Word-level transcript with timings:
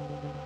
Thank 0.00 0.24
you 0.24 0.39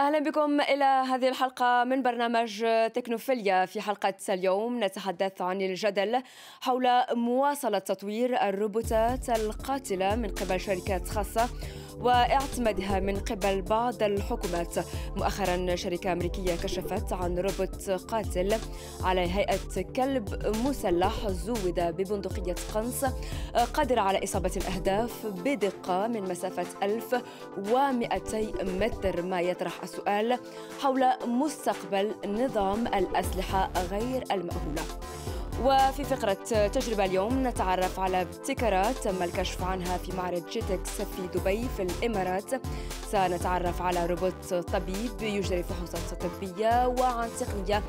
أهلا 0.00 0.18
بكم 0.18 0.60
إلى 0.60 0.84
هذه 0.84 1.28
الحلقة 1.28 1.84
من 1.84 2.02
برنامج 2.02 2.64
تكنوفيليا. 2.94 3.66
في 3.66 3.80
حلقة 3.80 4.14
اليوم 4.28 4.84
نتحدث 4.84 5.42
عن 5.42 5.60
الجدل 5.60 6.22
حول 6.60 6.88
مواصلة 7.12 7.78
تطوير 7.78 8.42
الروبوتات 8.42 9.30
القاتلة 9.30 10.14
من 10.14 10.28
قبل 10.28 10.60
شركات 10.60 11.08
خاصة 11.08 11.48
واعتمادها 11.98 13.00
من 13.00 13.16
قبل 13.16 13.62
بعض 13.62 14.02
الحكومات. 14.02 14.74
مؤخرا 15.16 15.76
شركة 15.76 16.12
أمريكية 16.12 16.56
كشفت 16.56 17.12
عن 17.12 17.38
روبوت 17.38 17.90
قاتل 17.90 18.54
على 19.02 19.20
هيئة 19.20 19.82
كلب 19.96 20.56
مسلح 20.66 21.28
زود 21.28 21.80
ببندقية 21.80 22.54
قنص 22.74 23.04
قادر 23.74 23.98
على 23.98 24.24
إصابة 24.24 24.52
الأهداف 24.56 25.26
بدقة 25.26 26.06
من 26.06 26.22
مسافة 26.22 26.66
1200 26.82 28.40
متر 28.62 29.22
ما 29.22 29.40
يطرح 29.40 29.84
السؤال 29.90 30.38
حول 30.82 31.04
مستقبل 31.26 32.14
نظام 32.26 32.86
الأسلحة 32.86 33.70
غير 33.90 34.24
المأهولة. 34.32 34.82
وفي 35.64 36.04
فقرة 36.04 36.66
تجربة 36.66 37.04
اليوم 37.04 37.46
نتعرف 37.46 38.00
على 38.00 38.20
ابتكارات 38.20 38.96
تم 38.96 39.22
الكشف 39.22 39.62
عنها 39.62 39.96
في 39.96 40.16
معرض 40.16 40.42
GITEX 40.50 41.02
في 41.02 41.26
دبي 41.34 41.68
في 41.76 41.82
الإمارات. 41.82 42.50
سنتعرف 43.12 43.82
على 43.82 44.06
روبوت 44.06 44.54
طبيب 44.54 45.22
يجري 45.22 45.62
فحوصات 45.62 46.22
طبية 46.22 46.86
وعن 46.86 47.28
تقنية 47.40 47.82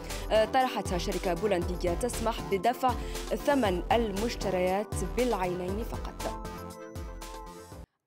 طرحتها 0.54 0.98
شركة 0.98 1.34
بولندية 1.34 1.94
تسمح 1.94 2.36
بدفع 2.52 2.92
ثمن 3.46 3.82
المشتريات 3.92 4.96
بالعينين 5.18 5.84
فقط. 5.84 6.41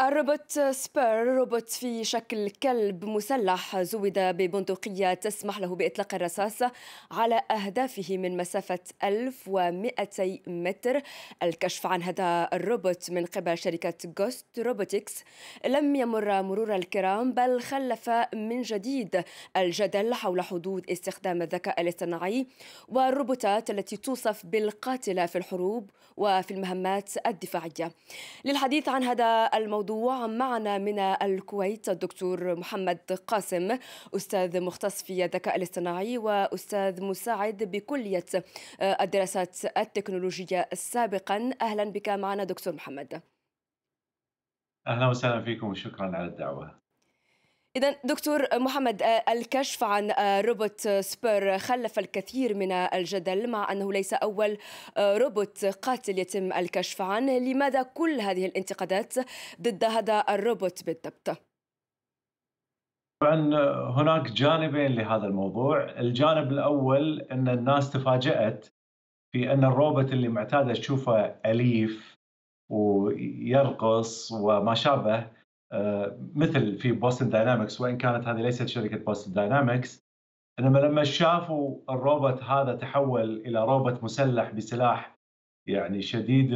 الروبوت 0.09 0.61
SPUR 0.71 1.27
روبوت 1.27 1.69
في 1.69 2.05
شكل 2.05 2.51
كلب 2.51 3.05
مسلح 3.05 3.83
زود 3.83 4.19
ببندقية 4.19 5.15
تسمح 5.15 5.59
له 5.59 5.75
بإطلاق 5.75 6.15
الرصاص 6.15 6.63
على 7.11 7.43
أهدافه 7.51 8.19
من 8.19 8.37
مسافة 8.37 8.79
1200 9.05 10.39
متر 10.47 11.03
الكشف 11.43 11.87
عن 11.87 12.03
هذا 12.03 12.49
الروبوت 12.53 13.11
من 13.11 13.27
قبل 13.27 13.59
شركة 13.59 13.95
Ghost 14.19 14.47
Robotics 14.59 15.25
لم 15.67 15.97
يمر 15.97 16.43
مرور 16.43 16.75
الكرام 16.75 17.33
بل 17.33 17.61
خلف 17.61 18.11
من 18.35 18.63
جديد 18.63 19.25
الجدل 19.57 20.15
حول 20.15 20.41
حدود 20.41 20.91
استخدام 20.91 21.43
الذكاء 21.43 21.81
الاصطناعي 21.81 22.47
والروبوتات 22.89 23.71
التي 23.71 23.97
توصف 23.97 24.47
بالقاتلة 24.47 25.27
في 25.27 25.39
الحروب 25.39 25.91
وفي 26.17 26.51
المهمات 26.51 27.27
الدفاعية 27.27 27.93
للحديث 28.45 28.89
عن 28.89 29.03
هذا 29.03 29.51
الموضوع 29.55 29.94
معنا 30.27 30.79
من 30.79 30.99
الكويت 30.99 31.89
الدكتور 31.89 32.57
محمد 32.57 32.99
قاسم 33.27 33.79
أستاذ 34.17 34.61
مختص 34.61 35.03
في 35.03 35.25
الذكاء 35.25 35.57
الاصطناعي 35.57 36.19
وأستاذ 36.19 37.05
مساعد 37.05 37.63
بكلية 37.63 38.27
الدراسات 38.83 39.65
التكنولوجية 39.65 40.69
سابقا. 40.73 41.51
أهلا 41.63 41.85
بك 41.85 42.09
معنا 42.09 42.45
دكتور 42.45 42.75
محمد. 42.75 43.23
أهلا 44.87 45.09
وسهلا 45.09 45.45
فيكم 45.45 45.67
وشكرا 45.67 46.17
على 46.17 46.27
الدعوة. 46.27 46.84
إذا 47.77 47.97
دكتور 48.05 48.43
محمد 48.55 49.03
الكشف 49.29 49.85
عن 49.85 50.11
روبوت 50.41 50.89
SPUR 50.89 51.59
خلف 51.59 51.99
الكثير 51.99 52.55
من 52.55 52.73
الجدل 52.73 53.51
مع 53.51 53.73
أنه 53.73 53.93
ليس 53.93 54.15
أول 54.15 54.59
روبوت 54.99 55.65
قاتل 55.65 56.19
يتم 56.19 56.53
الكشف 56.53 57.03
عنه. 57.03 57.39
لماذا 57.39 57.83
كل 57.83 58.21
هذه 58.21 58.47
الانتقادات 58.47 59.15
ضد 59.63 59.85
هذا 59.85 60.25
الروبوت 60.29 60.85
بالضبط؟ 60.87 61.45
طبعا 63.23 63.37
هناك 63.91 64.31
جانبين 64.31 64.95
لهذا 64.95 65.27
الموضوع. 65.27 65.85
الجانب 65.85 66.53
الأول 66.53 67.21
أن 67.21 67.49
الناس 67.49 67.91
تفاجأت 67.91 68.67
في 69.33 69.53
أن 69.53 69.65
الروبوت 69.65 70.13
اللي 70.13 70.29
معتادة 70.29 70.73
تشوفه 70.73 71.37
أليف 71.47 72.17
ويرقص 72.71 74.33
وما 74.33 74.75
شابه. 74.75 75.44
مثل 76.35 76.79
في 76.79 76.93
Boston 76.93 77.31
Dynamics 77.31 77.81
وإن 77.81 77.97
كانت 77.97 78.29
هذه 78.29 78.41
ليست 78.43 78.69
شركة 78.69 78.97
Boston 78.97 79.33
Dynamics 79.33 80.05
إنما 80.59 80.79
لما 80.79 81.05
شافوا 81.05 81.81
الروبوت 81.91 82.43
هذا 82.43 82.75
تحول 82.75 83.37
إلى 83.47 83.65
روبوت 83.65 84.05
مسلح 84.05 84.51
بسلاح 84.51 85.19
يعني 85.69 86.03
شديد 86.03 86.51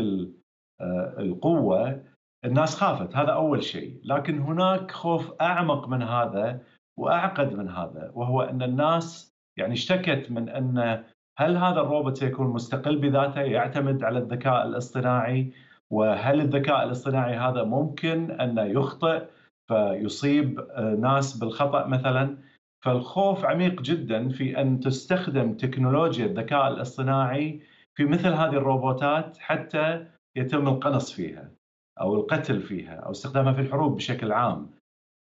القوة 1.19 2.05
الناس 2.45 2.77
خافت. 2.77 3.17
هذا 3.17 3.31
أول 3.31 3.63
شيء. 3.63 4.01
لكن 4.05 4.39
هناك 4.39 4.91
خوف 4.91 5.33
أعمق 5.41 5.89
من 5.89 6.03
هذا 6.03 6.61
وأعقد 6.99 7.55
من 7.55 7.69
هذا 7.69 8.11
وهو 8.15 8.43
أن 8.43 8.63
الناس 8.63 9.35
يعني 9.59 9.73
اشتكت 9.73 10.31
من 10.31 10.49
أن 10.49 11.05
هل 11.39 11.57
هذا 11.57 11.81
الروبوت 11.81 12.17
سيكون 12.17 12.47
مستقل 12.47 12.99
بذاته 12.99 13.41
يعتمد 13.41 14.05
على 14.05 14.19
الذكاء 14.19 14.67
الاصطناعي 14.67 15.53
وهل 15.93 16.41
الذكاء 16.41 16.85
الاصطناعي 16.85 17.37
هذا 17.37 17.65
ممكن 17.65 18.31
أن 18.31 18.59
يخطئ 18.59 19.25
فيصيب 19.69 20.61
ناس 21.01 21.37
بالخطأ 21.37 21.87
مثلا؟ 21.87 22.39
فالخوف 22.85 23.45
عميق 23.45 23.83
جدا 23.83 24.29
في 24.29 24.61
أن 24.61 24.81
تستخدم 24.81 25.55
تكنولوجيا 25.55 26.27
الذكاء 26.27 26.69
الاصطناعي 26.69 27.61
في 27.95 28.05
مثل 28.05 28.29
هذه 28.29 28.55
الروبوتات 28.55 29.39
حتى 29.39 30.07
يتم 30.37 30.69
القنص 30.69 31.13
فيها 31.13 31.51
أو 32.01 32.15
القتل 32.15 32.61
فيها 32.61 32.95
أو 32.95 33.11
استخدامها 33.11 33.53
في 33.53 33.61
الحروب 33.61 33.97
بشكل 33.97 34.33
عام. 34.33 34.71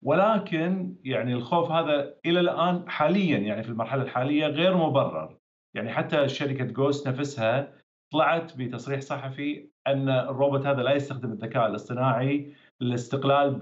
ولكن 0.04 0.96
يعني 1.04 1.34
الخوف 1.34 1.72
هذا 1.72 2.14
إلى 2.26 2.40
الآن 2.40 2.90
حاليا 2.90 3.38
يعني 3.38 3.64
في 3.64 3.70
المرحلة 3.70 4.04
الحالية 4.04 4.48
غير 4.48 4.78
مبرر. 4.78 5.38
يعني 5.76 5.90
حتى 5.90 6.28
شركة 6.28 6.66
جوست 6.66 7.08
نفسها 7.08 7.74
طلعت 8.14 8.58
بتصريح 8.58 9.02
صحفي 9.02 9.70
أن 9.88 10.10
الروبوت 10.10 10.66
هذا 10.66 10.82
لا 10.82 10.94
يستخدم 10.94 11.32
الذكاء 11.32 11.68
الاصطناعي 11.68 12.54
للاستقلال 12.82 13.56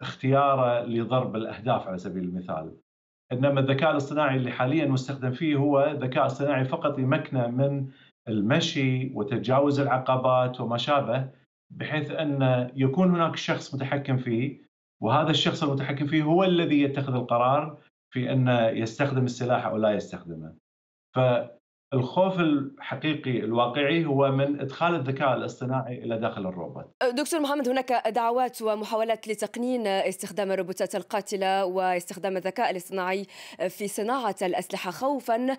باختياره 0.00 0.84
لضرب 0.84 1.36
الأهداف 1.36 1.88
على 1.88 1.98
سبيل 1.98 2.24
المثال. 2.24 2.76
إنما 3.32 3.60
الذكاء 3.60 3.90
الاصطناعي 3.90 4.36
اللي 4.36 4.50
حاليا 4.50 4.86
مستخدم 4.86 5.30
فيه 5.30 5.56
هو 5.56 5.96
ذكاء 6.00 6.26
اصطناعي 6.26 6.64
فقط 6.64 6.98
يمكنه 6.98 7.46
من 7.46 7.86
المشي 8.28 9.12
وتجاوز 9.14 9.80
العقبات 9.80 10.60
وما 10.60 10.76
شابه 10.76 11.28
بحيث 11.70 12.10
أن 12.10 12.70
يكون 12.76 13.10
هناك 13.10 13.36
شخص 13.36 13.74
متحكم 13.74 14.16
فيه 14.16 14.68
وهذا 15.02 15.30
الشخص 15.30 15.62
المتحكم 15.62 16.06
فيه 16.06 16.22
هو 16.22 16.44
الذي 16.44 16.82
يتخذ 16.82 17.14
القرار 17.14 17.78
في 18.14 18.32
انه 18.32 18.66
يستخدم 18.68 19.24
السلاح 19.24 19.66
أو 19.66 19.76
لا 19.76 19.90
يستخدمه. 19.90 20.54
ف 21.16 21.18
الخوف 21.94 22.40
الحقيقي 22.40 23.38
الواقعي 23.38 24.04
هو 24.04 24.30
من 24.30 24.60
إدخال 24.60 24.94
الذكاء 24.94 25.36
الاصطناعي 25.36 25.98
إلى 25.98 26.18
داخل 26.18 26.46
الروبوت. 26.46 26.84
دكتور 27.12 27.40
محمد 27.40 27.68
هناك 27.68 28.08
دعوات 28.08 28.62
ومحاولات 28.62 29.28
لتقنين 29.28 29.86
استخدام 29.86 30.52
الروبوتات 30.52 30.94
القاتلة 30.94 31.64
واستخدام 31.64 32.36
الذكاء 32.36 32.70
الاصطناعي 32.70 33.26
في 33.68 33.88
صناعة 33.88 34.36
الأسلحة 34.42 34.90
خوفا 34.90 35.56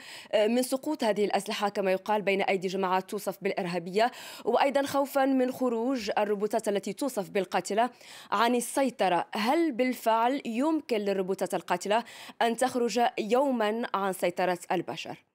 من 0.48 0.62
سقوط 0.62 1.04
هذه 1.04 1.26
الأسلحة 1.26 1.70
كما 1.70 1.92
يقال 1.92 2.22
بين 2.22 2.42
أيدي 2.42 2.68
جماعات 2.68 3.10
توصف 3.10 3.38
بالإرهابية 3.44 4.12
وأيضا 4.46 4.82
خوفا 4.82 5.26
من 5.26 5.52
خروج 5.52 6.12
الروبوتات 6.18 6.68
التي 6.68 6.94
توصف 6.94 7.30
بالقاتلة 7.30 7.90
عن 8.32 8.56
السيطرة، 8.56 9.26
هل 9.36 9.72
بالفعل 9.72 10.42
يمكن 10.46 10.98
للروبوتات 10.98 11.54
القاتلة 11.54 12.04
أن 12.42 12.58
تخرج 12.58 13.02
يوما 13.20 13.88
عن 13.94 14.14
سيطرة 14.14 14.60
البشر؟ 14.72 15.29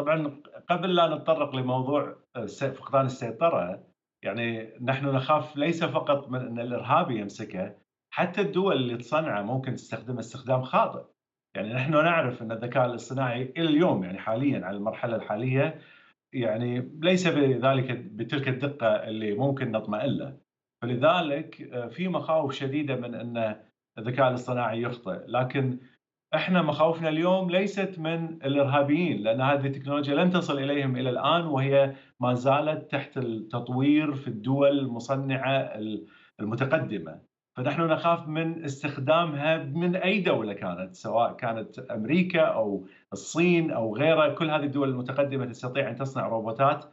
طبعا 0.00 0.42
قبل 0.68 0.94
لا 0.94 1.14
نتطرق 1.16 1.56
لموضوع 1.56 2.16
فقدان 2.60 3.06
السيطرة 3.06 3.86
يعني 4.22 4.72
نحن 4.80 5.06
نخاف 5.06 5.56
ليس 5.56 5.84
فقط 5.84 6.28
من 6.28 6.40
أن 6.40 6.58
الارهابي 6.58 7.18
يمسكه 7.20 7.74
حتى 8.10 8.40
الدول 8.40 8.76
اللي 8.76 8.96
تصنعه 8.96 9.42
ممكن 9.42 9.74
تستخدمه 9.74 10.20
استخدام 10.20 10.62
خاطئ. 10.62 11.04
يعني 11.56 11.72
نحن 11.74 11.92
نعرف 11.92 12.42
أن 12.42 12.52
الذكاء 12.52 12.86
الاصطناعي 12.86 13.42
إلى 13.42 13.68
اليوم 13.68 14.04
يعني 14.04 14.18
حاليا 14.18 14.66
على 14.66 14.76
المرحلة 14.76 15.16
الحالية 15.16 15.80
يعني 16.32 16.90
ليس 17.00 17.28
بذلك 17.28 17.90
بتلك 17.98 18.48
الدقة 18.48 18.86
اللي 18.86 19.34
ممكن 19.34 19.72
نطمئن 19.72 20.18
له. 20.18 20.36
فلذلك 20.82 21.54
في 21.90 22.08
مخاوف 22.08 22.54
شديدة 22.54 22.96
من 22.96 23.14
أن 23.14 23.56
الذكاء 23.98 24.28
الاصطناعي 24.28 24.82
يخطئ. 24.82 25.24
لكن 25.26 25.78
إحنا 26.34 26.62
مخاوفنا 26.62 27.08
اليوم 27.08 27.50
ليست 27.50 27.98
من 27.98 28.24
الإرهابيين 28.24 29.22
لأن 29.22 29.40
هذه 29.40 29.66
التكنولوجيا 29.66 30.14
لم 30.14 30.30
تصل 30.30 30.58
إليهم 30.58 30.96
إلى 30.96 31.10
الآن 31.10 31.46
وهي 31.46 31.94
ما 32.20 32.34
زالت 32.34 32.90
تحت 32.90 33.16
التطوير 33.16 34.14
في 34.14 34.28
الدول 34.28 34.78
المصنعة 34.78 35.72
المتقدمة. 36.40 37.20
فنحن 37.56 37.82
نخاف 37.82 38.28
من 38.28 38.64
استخدامها 38.64 39.56
من 39.58 39.96
أي 39.96 40.20
دولة 40.20 40.52
كانت 40.52 40.94
سواء 40.94 41.32
كانت 41.32 41.78
أمريكا 41.78 42.40
أو 42.40 42.86
الصين 43.12 43.70
أو 43.70 43.96
غيرها. 43.96 44.34
كل 44.34 44.50
هذه 44.50 44.64
الدول 44.64 44.88
المتقدمة 44.88 45.46
تستطيع 45.46 45.90
أن 45.90 45.96
تصنع 45.96 46.28
روبوتات 46.28 46.84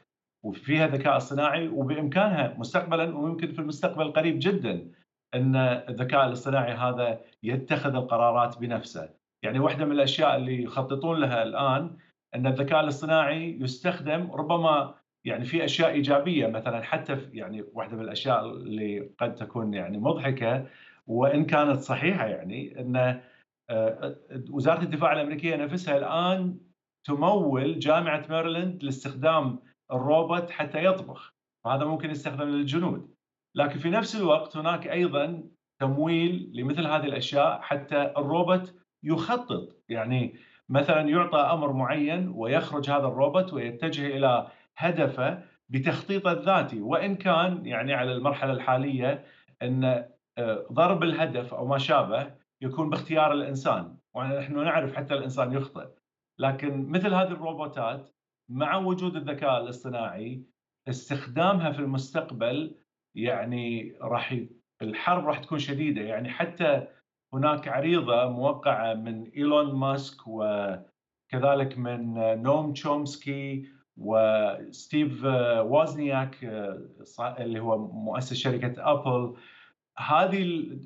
وفيها 0.43 0.87
ذكاء 0.87 1.17
اصطناعي 1.17 1.67
وبإمكانها 1.67 2.55
مستقبلا 2.57 3.17
ويمكن 3.17 3.51
في 3.51 3.59
المستقبل 3.59 4.01
القريب 4.01 4.35
جدا 4.39 4.91
أن 5.33 5.55
الذكاء 5.55 6.27
الاصطناعي 6.27 6.73
هذا 6.73 7.19
يتخذ 7.43 7.95
القرارات 7.95 8.57
بنفسه. 8.57 9.16
يعني 9.43 9.59
واحدة 9.59 9.85
من 9.85 9.91
الأشياء 9.91 10.35
اللي 10.35 10.63
يخططون 10.63 11.19
لها 11.19 11.43
الآن 11.43 11.97
أن 12.35 12.47
الذكاء 12.47 12.83
الاصطناعي 12.83 13.59
يستخدم 13.61 14.31
ربما 14.31 14.95
يعني 15.25 15.45
في 15.45 15.65
أشياء 15.65 15.89
إيجابية 15.89 16.47
مثلا 16.47 16.81
حتى 16.81 17.29
يعني 17.33 17.63
واحدة 17.73 17.95
من 17.95 18.03
الأشياء 18.03 18.45
اللي 18.45 19.09
قد 19.19 19.35
تكون 19.35 19.73
يعني 19.73 19.97
مضحكة 19.97 20.67
وإن 21.07 21.45
كانت 21.45 21.79
صحيحة 21.79 22.27
يعني 22.27 22.79
أن 22.79 23.21
آه، 23.69 24.15
وزارة 24.49 24.81
الدفاع 24.83 25.13
الأمريكية 25.13 25.55
نفسها 25.55 25.97
الآن 25.97 26.59
تمول 27.07 27.79
جامعة 27.79 28.25
ميرلاند 28.29 28.83
لاستخدام 28.83 29.59
الروبوت 29.91 30.49
حتى 30.49 30.85
يطبخ. 30.85 31.33
وهذا 31.65 31.85
ممكن 31.85 32.09
يستخدم 32.09 32.49
للجنود. 32.49 33.13
لكن 33.55 33.79
في 33.79 33.89
نفس 33.89 34.15
الوقت 34.15 34.57
هناك 34.57 34.87
أيضا 34.87 35.43
تمويل 35.81 36.51
لمثل 36.53 36.87
هذه 36.87 37.05
الأشياء 37.05 37.61
حتى 37.61 38.13
الروبوت 38.17 38.75
يخطط 39.03 39.75
يعني 39.89 40.35
مثلا 40.69 41.01
يعطى 41.01 41.39
أمر 41.39 41.73
معين 41.73 42.31
ويخرج 42.35 42.89
هذا 42.89 43.07
الروبوت 43.07 43.53
ويتجه 43.53 44.07
إلى 44.17 44.47
هدفه 44.77 45.43
بتخطيطه 45.69 46.31
الذاتي. 46.31 46.81
وإن 46.81 47.15
كان 47.15 47.65
يعني 47.65 47.93
على 47.93 48.13
المرحلة 48.13 48.53
الحالية 48.53 49.25
إن 49.61 50.05
آه، 50.37 50.65
ضرب 50.71 51.03
الهدف 51.03 51.53
أو 51.53 51.67
ما 51.67 51.77
شابه 51.77 52.33
يكون 52.61 52.89
باختيار 52.89 53.33
الإنسان. 53.33 53.97
ونحن 54.13 54.63
نعرف 54.63 54.95
حتى 54.95 55.13
الإنسان 55.13 55.53
يخطئ. 55.53 55.87
لكن 56.39 56.89
مثل 56.89 57.13
هذه 57.13 57.27
الروبوتات 57.31 58.09
مع 58.49 58.75
وجود 58.75 59.15
الذكاء 59.15 59.63
الاصطناعي 59.63 60.43
استخدامها 60.87 61.71
في 61.71 61.79
المستقبل 61.79 62.75
يعني 63.15 63.97
راح 64.01 64.39
الحرب 64.81 65.25
راح 65.25 65.39
تكون 65.39 65.59
شديدة. 65.59 66.01
يعني 66.01 66.29
حتى 66.29 66.87
هناك 67.37 67.67
عريضة 67.67 68.29
موقعة 68.29 68.93
من 68.93 69.29
إيلون 69.37 69.75
ماسك 69.75 70.27
وكذلك 70.27 71.77
من 71.77 72.13
نوم 72.43 72.73
تشومسكي 72.73 73.65
وستيف 73.97 75.23
وازنياك 75.59 76.35
اللي 77.19 77.59
هو 77.59 77.77
مؤسس 77.77 78.33
شركة 78.33 78.91
أبل. 78.91 79.33
هذه 79.97 80.41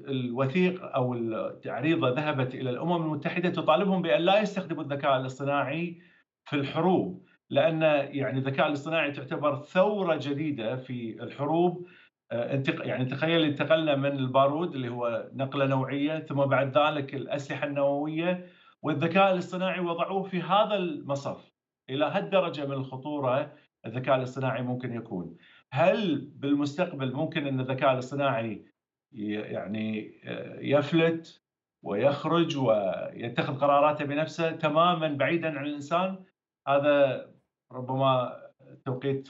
الوثيقه 0.07 0.85
أو 0.85 1.13
العريضة 1.13 2.09
ذهبت 2.09 2.55
إلى 2.55 2.69
الأمم 2.69 3.03
المتحدة 3.03 3.49
تطالبهم 3.49 4.01
بأن 4.01 4.21
لا 4.21 4.41
يستخدموا 4.41 4.83
الذكاء 4.83 5.17
الاصطناعي 5.17 6.01
في 6.45 6.55
الحروب 6.55 7.25
لأن 7.49 7.81
يعني 8.11 8.39
الذكاء 8.39 8.67
الاصطناعي 8.67 9.11
تعتبر 9.11 9.55
ثورة 9.55 10.15
جديدة 10.21 10.75
في 10.75 11.23
الحروب. 11.23 11.87
يعني 12.31 13.05
تخيل 13.05 13.43
انتقلنا 13.43 13.95
من 13.95 14.11
البارود 14.11 14.75
اللي 14.75 14.89
هو 14.89 15.29
نقلة 15.33 15.65
نوعية 15.65 16.19
ثم 16.19 16.45
بعد 16.45 16.77
ذلك 16.77 17.15
الأسلحة 17.15 17.67
النووية 17.67 18.47
والذكاء 18.81 19.33
الاصطناعي 19.33 19.79
وضعوه 19.79 20.23
في 20.23 20.41
هذا 20.41 20.75
المصف 20.75 21.51
إلى 21.89 22.05
هالدرجة 22.05 22.65
من 22.65 22.73
الخطورة 22.73 23.53
الذكاء 23.85 24.15
الاصطناعي 24.15 24.61
ممكن 24.61 24.93
يكون. 24.93 25.37
هل 25.71 26.31
بالمستقبل 26.35 27.13
ممكن 27.13 27.47
أن 27.47 27.59
الذكاء 27.59 27.93
الاصطناعي 27.93 28.65
يعني 29.13 30.21
آه، 30.25 30.59
يفلت 30.59 31.41
ويخرج 31.83 32.57
ويتخذ 32.57 33.57
قراراته 33.57 34.05
بنفسه 34.05 34.51
تماما 34.51 35.07
بعيدا 35.07 35.59
عن 35.59 35.65
الإنسان؟ 35.65 36.23
هذا 36.67 37.27
ربما 37.71 38.40
توقيت 38.85 39.29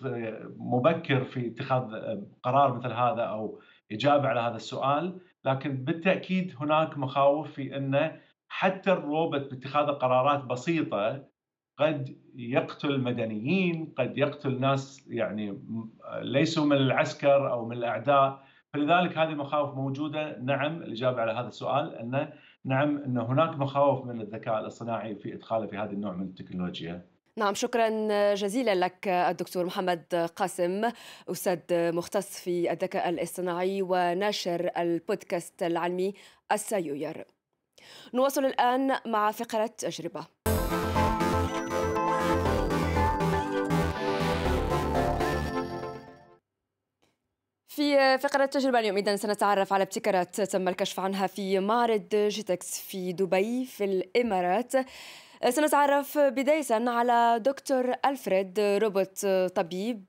مبكر 0.57 1.23
في 1.23 1.47
اتخاذ 1.47 1.83
قرار 2.43 2.77
مثل 2.77 2.91
هذا 2.91 3.21
أو 3.21 3.59
إجابة 3.91 4.27
على 4.27 4.39
هذا 4.39 4.55
السؤال، 4.55 5.19
لكن 5.45 5.77
بالتأكيد 5.77 6.55
هناك 6.59 6.97
مخاوف 6.97 7.51
في 7.51 7.77
انه 7.77 8.19
حتى 8.47 8.91
الروبوت 8.91 9.51
باتخاذ 9.51 9.85
قرارات 9.85 10.43
بسيطة 10.43 11.23
قد 11.77 12.17
يقتل 12.35 13.01
مدنيين، 13.01 13.93
قد 13.97 14.17
يقتل 14.17 14.59
ناس 14.59 15.07
يعني 15.07 15.61
ليسوا 16.21 16.65
من 16.65 16.77
العسكر 16.77 17.51
أو 17.51 17.65
من 17.65 17.77
الأعداء، 17.77 18.43
فلذلك 18.73 19.17
هذه 19.17 19.29
المخاوف 19.29 19.75
موجودة، 19.75 20.39
نعم 20.39 20.81
الإجابة 20.81 21.21
على 21.21 21.31
هذا 21.31 21.47
السؤال 21.47 21.95
انه 21.95 22.33
نعم 22.65 22.97
أن 22.97 23.17
هناك 23.17 23.59
مخاوف 23.59 24.05
من 24.05 24.21
الذكاء 24.21 24.59
الاصطناعي 24.59 25.15
في 25.15 25.33
إدخاله 25.33 25.67
في 25.67 25.77
هذا 25.77 25.91
النوع 25.91 26.13
من 26.13 26.25
التكنولوجيا. 26.25 27.05
نعم 27.37 27.53
شكرا 27.53 27.89
جزيلا 28.33 28.75
لك 28.75 29.07
الدكتور 29.07 29.65
محمد 29.65 30.29
قاسم 30.35 30.91
أستاذ 31.31 31.59
مختص 31.71 32.39
في 32.39 32.71
الذكاء 32.71 33.09
الاصطناعي 33.09 33.81
وناشر 33.81 34.71
البودكاست 34.77 35.63
العلمي 35.63 36.13
السيوير 36.51 37.25
نواصل 38.13 38.45
الآن 38.45 38.99
مع 39.05 39.31
فقرة 39.31 39.65
تجربة 39.65 40.25
في 47.67 48.17
فقرة 48.17 48.45
تجربة 48.45 48.79
اليوم 48.79 48.97
إذا 48.97 49.15
سنتعرف 49.15 49.73
على 49.73 49.83
ابتكارات 49.83 50.41
تم 50.41 50.67
الكشف 50.67 50.99
عنها 50.99 51.27
في 51.27 51.59
معرض 51.59 52.07
جيتكس 52.15 52.79
في 52.79 53.13
دبي 53.13 53.65
في 53.65 53.83
الإمارات. 53.83 54.73
سنتعرف 55.49 56.17
بداية 56.17 56.63
على 56.71 57.39
دكتور 57.39 57.93
ألفريد 58.05 58.59
روبوت 58.59 59.25
طبيب 59.55 60.05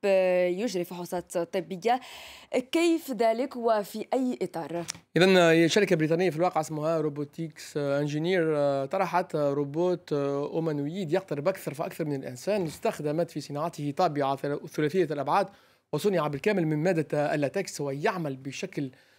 يجري 0.59 0.85
فحوصات 0.85 1.39
طبية 1.39 2.01
كيف 2.73 3.11
ذلك 3.11 3.57
وفي 3.57 4.07
أي 4.15 4.39
إطار؟ 4.43 4.85
إذا 5.17 5.51
هي 5.51 5.69
شركة 5.69 5.97
بريطانية 5.97 6.31
في 6.31 6.37
الواقع 6.37 6.61
اسمها 6.61 7.01
Robotics 7.01 7.77
Engineer 7.77 8.55
طرحت 8.87 9.37
روبوت 9.37 10.13
humanoid 10.13 11.13
يقترب 11.13 11.49
أكثر 11.49 11.75
فأكثر 11.75 12.05
من 12.05 12.15
الإنسان 12.15 12.67
استخدمت 12.67 13.31
في 13.31 13.41
صناعته 13.41 13.91
طابعة 13.97 14.37
ثلاثية 14.67 15.05
الأبعاد 15.05 15.47
وصنع 15.93 16.27
بالكامل 16.27 16.67
من 16.67 16.77
مادة 16.77 17.35
اللاتكس 17.35 17.81
ويعمل 17.81 18.37
بشكل 18.37 18.85
آه، 18.85 19.12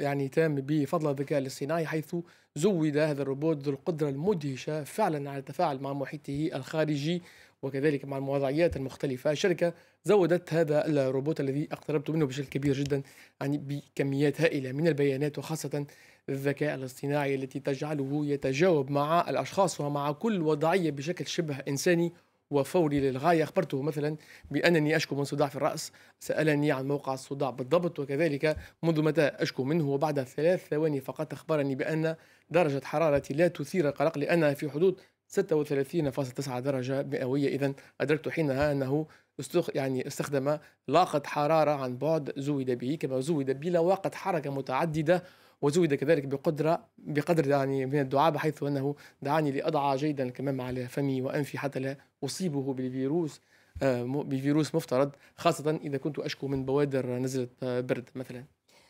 يعني 0.00 0.28
تام 0.28 0.54
بفضل 0.54 1.10
الذكاء 1.10 1.38
الاصطناعي 1.38 1.86
حيث 1.86 2.16
زود 2.56 2.96
هذا 2.96 3.22
الروبوت 3.22 3.62
ذو 3.62 3.72
القدرة 3.72 4.08
المدهشة 4.08 4.84
فعلا 4.84 5.30
على 5.30 5.38
التفاعل 5.38 5.78
مع 5.80 5.92
محيطه 5.92 6.50
الخارجي 6.54 7.22
وكذلك 7.62 8.04
مع 8.04 8.18
الوضعيات 8.18 8.76
المختلفة. 8.76 9.30
الشركة 9.30 9.74
زودت 10.04 10.54
هذا 10.54 10.86
الروبوت 10.86 11.40
الذي 11.40 11.68
اقتربت 11.72 12.10
منه 12.10 12.26
بشكل 12.26 12.48
كبير 12.48 12.74
جدا 12.74 13.02
يعني 13.40 13.58
بكميات 13.58 14.40
هائلة 14.40 14.72
من 14.72 14.88
البيانات 14.88 15.38
وخاصة 15.38 15.86
الذكاء 16.28 16.74
الاصطناعي 16.74 17.34
التي 17.34 17.60
تجعله 17.60 18.26
يتجاوب 18.26 18.90
مع 18.90 19.30
الأشخاص 19.30 19.80
ومع 19.80 20.12
كل 20.12 20.42
وضعية 20.42 20.90
بشكل 20.90 21.26
شبه 21.26 21.56
إنساني 21.68 22.12
وفوري 22.50 23.00
للغاية. 23.00 23.42
أخبرته 23.42 23.82
مثلا 23.82 24.16
بأنني 24.50 24.96
أشكو 24.96 25.14
من 25.14 25.24
صداع 25.24 25.48
في 25.48 25.56
الرأس. 25.56 25.92
سألني 26.20 26.72
عن 26.72 26.88
موقع 26.88 27.14
الصداع 27.14 27.50
بالضبط 27.50 27.98
وكذلك 27.98 28.56
منذ 28.82 29.02
متى 29.02 29.22
أشكو 29.22 29.64
منه. 29.64 29.88
وبعد 29.88 30.22
ثلاث 30.22 30.68
ثواني 30.68 31.00
فقط 31.00 31.32
أخبرني 31.32 31.74
بأن 31.74 32.16
درجة 32.50 32.84
حرارتي 32.84 33.34
لا 33.34 33.48
تثير 33.48 33.88
القلق 33.88 34.18
لأنها 34.18 34.54
في 34.54 34.70
حدود 34.70 35.00
36.9 35.28 36.58
درجة 36.58 37.02
مئوية. 37.02 37.48
إذا 37.48 37.74
أدركت 38.00 38.28
حينها 38.28 38.72
أنه 38.72 39.06
استخ... 39.40 39.70
يعني 39.74 40.06
استخدم 40.06 40.58
لاقة 40.88 41.22
حرارة 41.24 41.70
عن 41.70 41.96
بعد 41.98 42.32
زود 42.36 42.70
به 42.70 42.96
كما 43.00 43.20
زود 43.20 43.60
بلواقة 43.60 44.10
حركة 44.14 44.50
متعددة. 44.50 45.22
وزود 45.62 45.94
كذلك 45.94 46.24
بقدرة 46.24 46.84
بقدر 46.98 47.48
يعني 47.48 47.86
من 47.86 48.00
الدعابة 48.00 48.38
حيث 48.38 48.62
أنه 48.62 48.94
دعاني 49.22 49.50
لأضع 49.50 49.96
جيدا 49.96 50.24
الكمام 50.24 50.60
على 50.60 50.88
فمي 50.88 51.22
وأنفي 51.22 51.58
حتى 51.58 51.78
لا 51.78 51.96
أصيبه 52.24 52.74
بالفيروس 52.74 53.40
آه، 53.82 54.02
بفيروس 54.02 54.74
مفترض 54.74 55.12
خاصة 55.36 55.78
إذا 55.84 55.98
كنت 55.98 56.18
أشكو 56.18 56.48
من 56.48 56.64
بوادر 56.64 57.06
نزلة 57.18 57.48
آه، 57.62 57.80
برد 57.80 58.10
مثلا. 58.14 58.44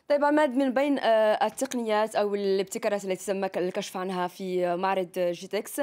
طيب 0.08 0.24
عماد 0.24 0.50
من 0.50 0.74
بين 0.74 0.98
آه، 0.98 1.46
التقنيات 1.46 2.16
أو 2.16 2.34
الابتكارات 2.34 3.04
التي 3.04 3.26
تم 3.26 3.44
الكشف 3.44 3.96
عنها 3.96 4.28
في 4.28 4.76
معرض 4.76 5.08
جيتكس 5.18 5.80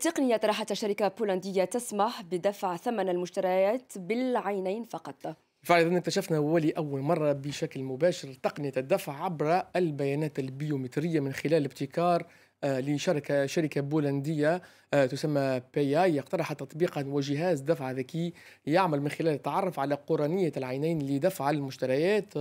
تقنيه 0.00 0.36
طرحتها 0.36 0.74
شركة 0.74 1.08
بولندية 1.08 1.64
تسمح 1.64 2.22
بدفع 2.22 2.76
ثمن 2.76 3.08
المشتريات 3.08 3.92
بالعينين 3.96 4.84
فقط. 4.84 5.36
فعلا 5.66 5.98
اكتشفنا 5.98 6.38
ولأول 6.38 7.00
مرة 7.00 7.32
بشكل 7.32 7.82
مباشر 7.82 8.32
تقنية 8.32 8.72
الدفع 8.76 9.24
عبر 9.24 9.62
البيانات 9.76 10.38
البيومترية 10.38 11.20
من 11.20 11.32
خلال 11.32 11.64
ابتكار 11.64 12.26
لشركة 12.64 13.46
شركة 13.46 13.80
بولندية 13.80 14.62
تسمى 14.92 15.60
باي 15.74 16.20
اقترحت 16.20 16.60
تطبيقا 16.60 17.04
وجهاز 17.06 17.60
دفع 17.60 17.90
ذكي 17.90 18.32
يعمل 18.66 19.00
من 19.00 19.08
خلال 19.08 19.34
التعرف 19.34 19.78
على 19.78 19.94
قرنية 19.94 20.52
العينين 20.56 21.02
لدفع 21.02 21.50
المشتريات 21.50 22.34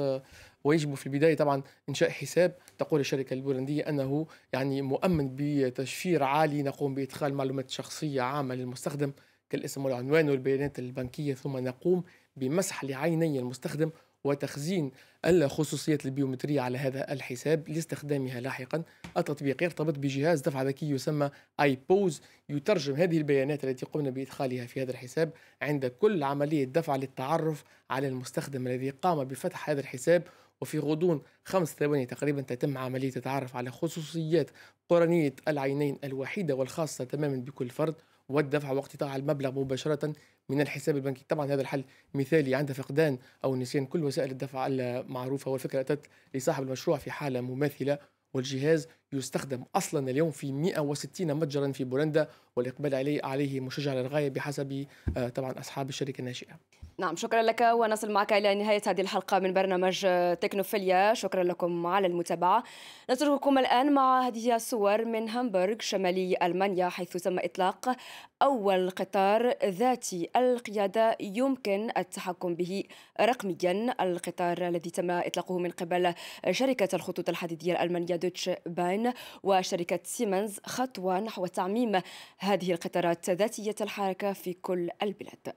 ويجب 0.63 0.93
في 0.93 1.05
البداية 1.07 1.35
طبعا 1.35 1.61
إنشاء 1.89 2.09
حساب. 2.09 2.55
تقول 2.77 2.99
الشركة 2.99 3.33
البولندية 3.33 3.89
أنه 3.89 4.27
يعني 4.53 4.81
مؤمن 4.81 5.29
بتشفير 5.35 6.23
عالي 6.23 6.63
نقوم 6.63 6.95
بإدخال 6.95 7.33
معلومات 7.33 7.69
شخصية 7.69 8.21
عامة 8.21 8.55
للمستخدم. 8.55 9.11
كالاسم 9.49 9.85
والعنوان 9.85 10.29
والبيانات 10.29 10.79
البنكية 10.79 11.33
ثم 11.33 11.57
نقوم 11.57 12.03
بمسح 12.35 12.83
لعيني 12.83 13.39
المستخدم 13.39 13.91
وتخزين 14.23 14.91
الخصوصيات 15.25 16.05
البيومترية 16.05 16.61
على 16.61 16.77
هذا 16.77 17.13
الحساب 17.13 17.69
لاستخدامها 17.69 18.39
لاحقا. 18.39 18.83
التطبيق 19.17 19.63
يرتبط 19.63 19.99
بجهاز 19.99 20.41
دفع 20.41 20.63
ذكي 20.63 20.89
يسمى 20.89 21.29
اي 21.61 21.79
بوز 21.89 22.21
يترجم 22.49 22.95
هذه 22.95 23.17
البيانات 23.17 23.63
التي 23.63 23.85
قمنا 23.85 24.09
بإدخالها 24.09 24.65
في 24.65 24.81
هذا 24.81 24.91
الحساب 24.91 25.31
عند 25.61 25.85
كل 25.85 26.23
عملية 26.23 26.65
دفع 26.65 26.95
للتعرف 26.95 27.63
على 27.89 28.07
المستخدم 28.07 28.67
الذي 28.67 28.89
قام 28.89 29.23
بفتح 29.23 29.69
هذا 29.69 29.79
الحساب. 29.79 30.23
وفي 30.61 30.79
غضون 30.79 31.21
خمس 31.43 31.75
ثواني 31.75 32.05
تقريبا 32.05 32.41
تتم 32.41 32.77
عملية 32.77 33.11
التعرف 33.15 33.55
على 33.55 33.71
خصوصيات 33.71 34.51
قرنية 34.89 35.33
العينين 35.47 35.99
الوحيدة 36.03 36.55
والخاصة 36.55 37.03
تماما 37.03 37.35
بكل 37.35 37.69
فرد. 37.69 37.95
والدفع 38.29 38.71
واقتطاع 38.71 39.15
المبلغ 39.15 39.51
مباشرة 39.59 40.13
من 40.49 40.61
الحساب 40.61 40.95
البنكي. 40.95 41.25
طبعا 41.29 41.45
هذا 41.45 41.61
الحل 41.61 41.83
مثالي 42.13 42.55
عند 42.55 42.71
فقدان 42.71 43.17
أو 43.43 43.55
نسيان 43.55 43.85
كل 43.85 44.03
وسائل 44.03 44.31
الدفع 44.31 44.67
المعروفة. 44.67 45.51
والفكرة 45.51 45.79
أتت 45.79 46.07
لصاحب 46.33 46.63
المشروع 46.63 46.97
في 46.97 47.11
حالة 47.11 47.41
مماثلة 47.41 47.97
والجهاز 48.33 48.87
يستخدم 49.17 49.63
أصلا 49.75 50.09
اليوم 50.11 50.31
في 50.31 50.51
160 50.51 51.33
متجرا 51.33 51.71
في 51.71 51.83
بولندا 51.83 52.27
والإقبال 52.55 52.95
عليه 52.95 53.21
عليه 53.23 53.59
مشجع 53.59 53.93
للغاية 53.93 54.29
بحسب 54.29 54.85
آه، 55.17 55.29
طبعا 55.29 55.59
أصحاب 55.59 55.89
الشركة 55.89 56.19
الناشئة. 56.19 56.59
نعم 56.99 57.15
شكرا 57.15 57.41
لك 57.41 57.61
ونصل 57.61 58.11
معك 58.11 58.33
إلى 58.33 58.55
نهاية 58.55 58.81
هذه 58.87 59.01
الحلقة 59.01 59.39
من 59.39 59.53
برنامج 59.53 60.07
تكنوفيليا. 60.41 61.13
شكرا 61.13 61.43
لكم 61.43 61.87
على 61.87 62.07
المتابعة. 62.07 62.63
نترككم 63.11 63.57
الآن 63.57 63.93
مع 63.93 64.27
هذه 64.27 64.55
الصور 64.55 65.05
من 65.05 65.29
هامبورغ 65.29 65.75
شمالي 65.79 66.37
ألمانيا 66.41 66.89
حيث 66.89 67.17
تم 67.17 67.39
إطلاق 67.39 67.95
أول 68.41 68.89
قطار 68.89 69.53
ذاتي 69.65 70.29
القيادة 70.35 71.17
يمكن 71.19 71.91
التحكم 71.97 72.55
به 72.55 72.83
رقميا. 73.21 73.95
القطار 74.01 74.67
الذي 74.67 74.89
تم 74.89 75.11
إطلاقه 75.11 75.57
من 75.57 75.69
قبل 75.69 76.13
شركة 76.51 76.95
الخطوط 76.95 77.29
الحديدية 77.29 77.73
الألمانية 77.73 78.15
Deutsche 78.15 78.49
Bahn. 78.65 79.04
وشركة 79.43 79.99
سيمنز 80.03 80.59
خطوة 80.65 81.19
نحو 81.19 81.45
تعميم 81.45 82.01
هذه 82.39 82.71
القطارات 82.71 83.29
ذاتية 83.29 83.75
الحركة 83.81 84.33
في 84.33 84.53
كل 84.53 84.89
البلاد. 85.01 85.55